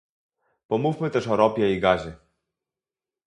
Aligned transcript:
Pomówmy 0.67 1.09
też 1.11 1.27
o 1.27 1.35
ropie 1.35 1.73
i 1.75 1.79
gazie 1.79 2.17